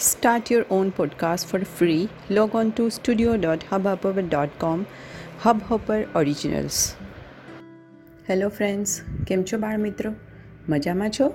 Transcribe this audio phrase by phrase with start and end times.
[0.00, 2.08] Start your own podcast for free.
[2.30, 4.86] Log on to studio.hubhopper.com.
[5.44, 6.78] Hubhopper Originals.
[8.30, 10.12] Hello friends કેમ છો બાળ મિત્રો
[10.68, 11.32] મજામાં છો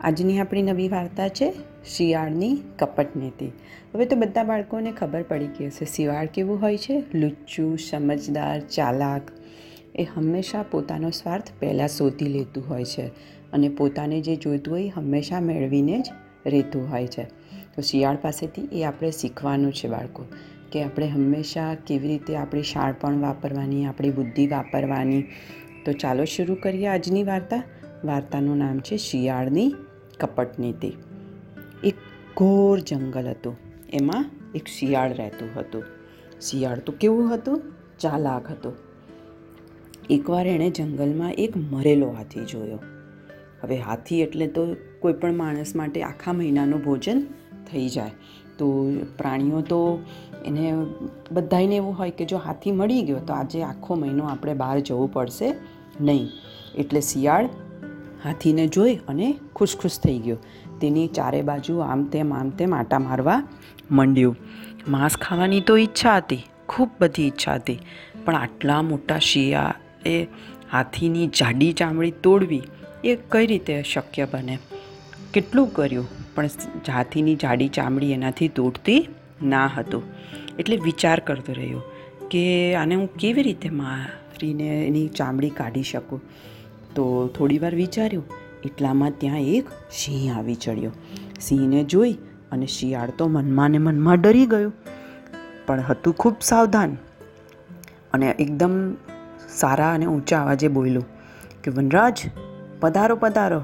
[0.00, 1.52] આજની આપણી નવી વાર્તા છે
[1.86, 3.46] શિયાળની કપટ નીતિ
[3.94, 9.22] હવે તો બધા બાળકોને ખબર પડી ગઈ હશે, શિયાળ કેવું હોય છે લુચ્ચું, સમજદાર, ચાલાક
[9.94, 13.06] એ હંમેશા પોતાનો સ્વાર્થ પહેલાં શોધી લેતું હોય છે
[13.52, 16.06] અને પોતાને જે જોઈતું હોય હંમેશા મેળવીને જ
[16.46, 17.22] રહેતું હોય છે.
[17.76, 20.26] તો શિયાળ પાસેથી એ આપણે શીખવાનું છે બાળકો,
[20.72, 25.22] કે આપણે હંમેશા કેવી રીતે આપણી શાળપણ વાપરવાની, આપણી બુદ્ધિ વાપરવાની.
[25.84, 27.62] તો ચાલો શરૂ કરીએ આજની વાર્તા.
[28.04, 29.74] વાર્તાનું નામ છે શિયાળની
[30.20, 30.92] કપટ નીતિ
[31.84, 31.94] એક
[32.36, 33.56] ઘોર જંગલ હતું.
[33.92, 35.84] એમાં એક શિયાળ રહેતું હતું.
[36.40, 37.72] શિયાળ તો કેવું હતું?
[38.00, 38.72] ચાલાક હતું.
[40.10, 42.78] એકવાર એણે જંગલમાં એક મરેલો હાથી જોયો.
[43.62, 44.66] હવે હાથી એટલે તો
[45.00, 47.22] કોઈ પણ માણસ માટે આખા મહિનાનું ભોજન
[47.70, 48.10] થઈ જાય.
[48.58, 48.66] તો
[49.18, 49.80] પ્રાણીઓ તો
[50.46, 50.72] એને
[51.32, 55.12] બધાને એવું હોય કે જો હાથી મળી ગયો તો આજે આખો મહિનો આપણે બહાર જવું
[55.12, 55.54] પડશે
[56.00, 56.28] નહીં.
[56.74, 57.48] એટલે શિયાળ
[58.24, 60.38] હાથીને જોઈ અને ખુશ ખુશ થઈ ગયો.
[60.80, 63.40] તેની ચારે બાજુ આમ તેમ આમ તેમ આટા મારવા
[63.90, 64.36] માંડ્યું.
[64.88, 67.78] માંસ ખાવાની તો ઈચ્છા હતી, ખૂબ બધી ઈચ્છા હતી.
[68.24, 69.74] પણ આટલા મોટા શિયા
[70.06, 70.16] એ
[70.72, 72.62] હાથીની જાડી ચામડી તોડવી
[73.04, 74.58] એ કઈ રીતે શક્ય બને?
[75.34, 76.06] કેટલું કર્યું?
[76.34, 76.46] પણ
[76.92, 79.08] હાથીની જાડી ચામડી એનાથી તૂટતી
[79.42, 80.02] ના હતું.
[80.58, 81.82] એટલે વિચાર કરતો રહ્યો
[82.30, 86.20] કે આને હું કેવી રીતે મારીને એની ચામડી કાઢી શકું?
[86.94, 88.24] તો થોડીવાર વિચાર્યું,
[88.64, 90.92] એટલામાં ત્યાં એક સિંહ આવી ચડ્યો.
[91.40, 92.12] સિંહને જોઈ
[92.52, 94.72] અને શિયાળ તો મનમાં ને મનમાં ડરી ગયું,
[95.66, 96.96] પણ હતું ખૂબ સાવધાન
[98.12, 98.94] અને એકદમ
[99.48, 101.06] સારા અને ઊંચા અવાજે બોલ્યું
[101.64, 102.18] કે, વનરાજ
[102.82, 103.60] પધારો પધારો.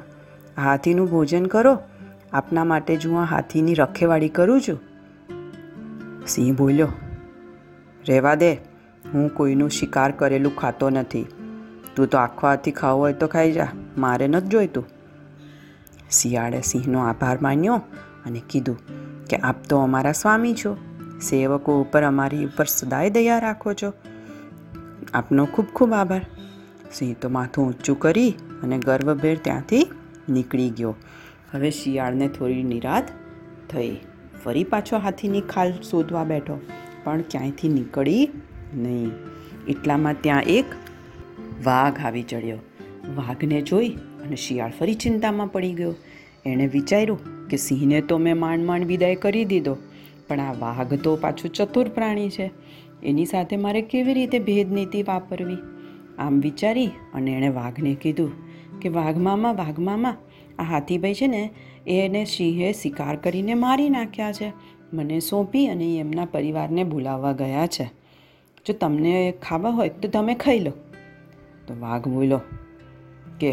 [0.57, 1.79] હાથીનું ભોજન કરો.
[2.33, 4.79] આપના માટે જ હું આ હાથીની રખેવાળી કરું છું.
[6.27, 6.89] સિંહ બોલ્યો,
[8.09, 8.53] રહેવા દે.
[9.05, 11.27] હું કોઈનું શિકાર કરેલું ખાતો નથી.
[11.97, 13.69] તું તો આખો હાથી ખાવો હોય તો ખાઈ જા.
[13.99, 14.84] મારે નથી જોઈતું.
[16.11, 17.77] શિયાળે સિંહનો આભાર માન્યો
[18.27, 18.78] અને કીધું
[19.27, 20.77] કે, આપ તો અમારા સ્વામી છો.
[21.21, 23.93] સેવકો ઉપર અમારી ઉપર સદાય દયા રાખો છો.
[25.15, 26.27] આપનો ખૂબ ખૂબ આભાર.
[26.93, 28.31] સિંહ તો માથું ઊંચું કરી
[28.62, 29.84] અને ગર્વભેર ત્યાંથી
[30.28, 30.94] નીકળી ગયો.
[31.53, 33.12] હવે શિયાળને થોડી નિરાત
[33.71, 33.94] થઈ.
[34.44, 36.56] ફરી પાછો હાથીની ખાલ શોધવા બેઠો,
[37.04, 38.28] પણ ક્યાંયથી નીકળી
[38.75, 39.10] નહીં.
[39.69, 40.77] એટલામાં ત્યાં એક
[41.65, 42.59] વાઘ આવી ચડ્યો.
[43.16, 43.88] વાઘને જોઈ
[44.25, 45.94] અને શિયાળ ફરી ચિંતામાં પડી ગયો.
[46.47, 49.75] એણે વિચાર્યું કે સિંહને તો મેં માંડ માંડ વિદાય કરી દીધો,
[50.28, 52.50] પણ આ વાઘ તો પાછું ચતુર પ્રાણી છે.
[53.03, 55.59] એની સાથે મારે કેવી રીતે ભેદનીતિ વાપરવી?
[56.19, 58.33] આમ વિચારી અને એણે વાઘને કીધું
[58.81, 60.17] કે વાઘ મામા વાઘ મામા,
[60.59, 61.51] આ હાથીભાઈ છે ને,
[61.87, 64.53] એને સિંહે શિકાર કરીને મારી નાખ્યા છે.
[64.93, 67.84] મને સોંપી અને એમના પરિવારને બોલાવવા ગયા છે.
[68.67, 70.73] જો તમને ખાવા હોય તો તમે ખાઈ લો.
[71.67, 72.41] તો વાઘ બોલો
[73.41, 73.51] કે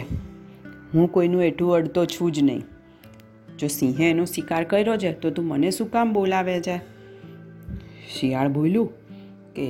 [0.94, 2.64] હું કોઈનું એટલું અડતો છું જ નહીં.
[3.60, 6.78] જો સિંહે એનો શિકાર કર્યો છે તો તું મને શું કામ બોલાવે છે?
[8.20, 8.90] શિયાળ બોલ્યું
[9.54, 9.66] કે,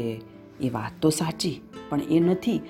[0.61, 2.61] એ વાત તો સાચી, પણ એ નથી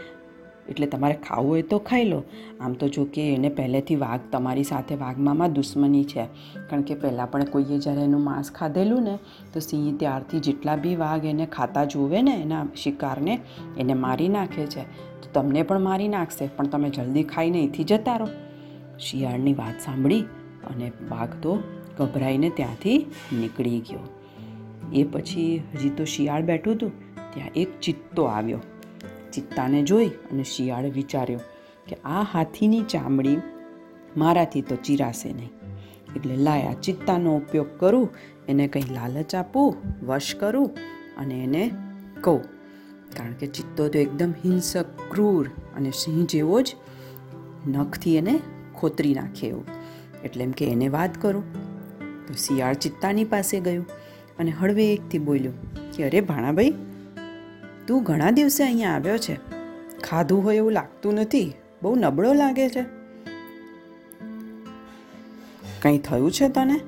[0.70, 2.24] એટલે તમારે ખાવું હોય તો ખાઈ લો.
[2.62, 6.26] આમ તો જો કે એને પહેલેથી વાઘ તમારી સાથે વાઘમામાં દુશ્મની છે.
[6.70, 9.20] કારણ કે પહેલાં પણ કોઈએ જ્યારે એનું માંસ ખાધેલું ને,
[9.54, 13.40] તો સિંહ ત્યારથી જેટલા બી વાઘ એને ખાતા જોવે ને એના શિકારને,
[13.78, 14.82] એને મારી નાખે છે.
[15.22, 18.28] તો તમને પણ મારી નાખશે, પણ તમે જલ્દી ખાઈને અહીંથી જતા રહો.
[19.00, 20.22] શિયાળની વાત સાંભળી
[20.68, 21.60] અને વાઘ તો
[21.98, 24.00] ગભરાઈને ત્યાંથી નીકળી ગયો.
[24.94, 26.92] એ પછી હજી તો શિયાળ બેઠું હતું,
[27.34, 28.60] ત્યાં એક ચિત્તો આવ્યો.
[29.36, 31.40] ચિત્તાને જોઈ અને શિયાળે વિચાર્યો
[31.88, 33.38] કે આ હાથીની ચામડી
[34.18, 35.52] મારાથી તો ચીરાશે નહીં.
[36.16, 38.10] એટલે લાયા ચિત્તાનો ઉપયોગ કરું,
[38.48, 39.76] એને કંઈ લાલચ આપું,
[40.06, 40.70] વશ કરું
[41.18, 41.72] અને એને
[42.22, 42.42] કહું.
[43.18, 46.76] કારણ કે ચિત્તો તો એકદમ હિંસક, ક્રૂર અને સિંહ જેવો જ
[47.68, 48.40] નખથી એને
[48.76, 49.66] ખોતરી નાખે એવું.
[50.24, 51.44] એટલે એમ કે એને વાત કરું.
[52.28, 53.86] તો શિયાળ ચિત્તાની પાસે ગયું
[54.40, 55.54] અને હળવે એકથી બોલ્યું
[55.92, 56.74] કે અરે ભાણાભાઈ
[57.88, 59.38] તું ઘણા દિવસે અહીંયા આવ્યો છે.
[60.02, 61.54] ખાધું હોય એવું લાગતું નથી.
[61.84, 62.86] બહુ નબળો લાગે છે.
[65.82, 66.80] કંઈ થયું છે તને?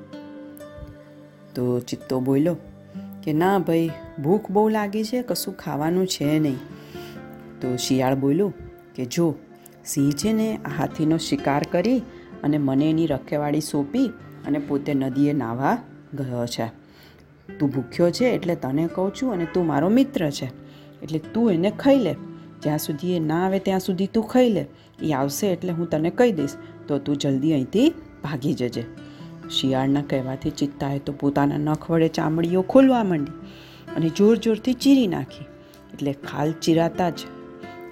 [1.55, 2.55] તો ચિત્તો બોલ્યો
[3.23, 3.89] કે ના ભાઈ,
[4.23, 6.57] ભૂખ બહુ લાગી છે, કશું ખાવાનું છે નહીં.
[7.61, 8.53] તો શિયાળ બોલ્યું
[8.95, 9.35] કે જો,
[9.85, 11.99] સિંહ છે ને આ હાથીનો શિકાર કરી
[12.43, 14.07] અને મને એની રખેવાળી સોંપી
[14.47, 15.77] અને પોતે નદીએ નાહવા
[16.13, 16.65] ગયો છે.
[17.59, 20.66] તું ભૂખ્યો છે એટલે તને કહું છું અને તું મારો મિત્ર છે.
[21.07, 22.13] એટલે તું એને ખાઈ લે.
[22.63, 24.65] જ્યાં સુધી એ ના આવે ત્યાં સુધી તું ખાઈ લે.
[25.03, 26.55] એ આવશે એટલે હું તને કહી દઈશ.
[26.87, 27.89] તો તું જલ્દી અહીંથી
[28.23, 28.83] ભાગી જજે.
[29.49, 33.31] શિયાળના કહેવાથી ચિત્તાએ તો પોતાના નખ વડે ચામડીઓ ખોલવા માંડી
[33.95, 35.45] અને જોર જોરથી ચીરી નાખી.
[35.93, 37.19] એટલે ખાલ ચીરાતા જ.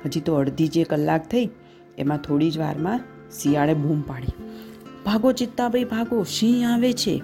[0.06, 1.50] હજી તો અડધી જે કલાક થઈ,
[1.98, 3.00] એમાં થોડી જ વારમાં
[3.32, 4.36] શિયાળે બૂમ પાડી.
[5.06, 7.22] ભાગો ચિત્તાભાઈ, ભાગો, સિંહ આવે છે.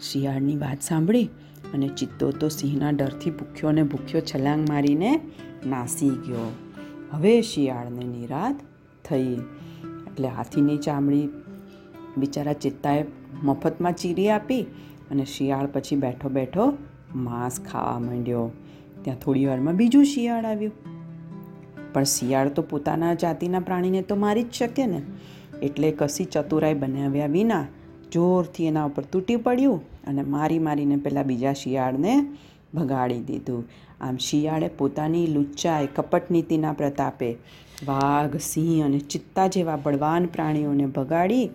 [0.00, 1.28] શિયાળની વાત સાંભળી
[1.74, 5.20] અને ચિત્તો તો સિંહના ડરથી ભૂખ્યો અને ભૂખ્યો છલાંગ મારીને
[5.66, 6.52] નાસી ગયો.
[7.10, 8.60] હવે શિયાળને નિરાત
[9.04, 9.36] થઈ.
[10.06, 11.28] એટલે હાથીની ચામડી
[12.18, 13.04] બિચારા ચિત્તાએ
[13.42, 14.62] મફતમાં ચીરી આપી
[15.10, 16.78] અને શિયાળ પછી બેઠો બેઠો
[17.14, 18.50] માંસ ખાવા માંડ્યો.
[19.02, 20.72] ત્યાં થોડી વારમાં બીજું શિયાળ આવ્યું.
[21.92, 25.02] પણ શિયાળ તો પોતાના જાતિના પ્રાણીને તો મારી જ શકે ને.
[25.62, 27.66] એટલે કશી ચતુરાઈ બનાવ્યા વિના
[28.12, 29.91] જોરથી એના ઉપર તૂટી પડ્યું.
[30.06, 32.14] અને મારી મારીને પેલા બીજા શિયાળને
[32.74, 33.64] ભગાડી દીધું.
[34.00, 37.36] આમ શિયાળે પોતાની લુચ્ચાએ કપટ નીતિના પ્રતાપે
[37.86, 41.50] વાઘ, સિંહ અને ચિત્તા જેવા બળવાન પ્રાણીઓને ભગાડી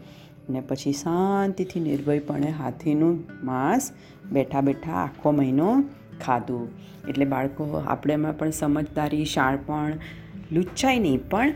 [0.49, 3.91] ને પછી શાંતિથી નિર્ભયપણે હાથીનું માંસ
[4.31, 5.83] બેઠા બેઠા આખો મહિનો
[6.25, 6.69] ખાધું.
[7.07, 9.93] એટલે બાળકો આપણેમાં પણ સમજદારી, શાણપણ,
[10.51, 11.53] લુચ્ચાઈ નહીં, પણ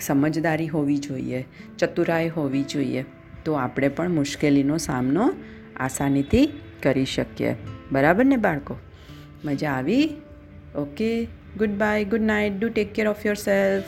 [0.00, 1.46] સમજદારી હોવી જોઈએ,
[1.78, 3.04] ચતુરાઈ હોવી જોઈએ.
[3.44, 5.32] તો આપણે પણ મુશ્કેલીનો સામનો
[5.76, 7.56] આસાનીથી કરી શકીએ.
[7.92, 8.78] બરાબર ને બાળકો?
[9.44, 10.16] મજા આવી?
[10.76, 11.24] Okay
[11.70, 13.84] goodbye good night do take care of yourself